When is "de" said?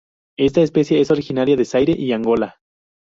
1.55-1.63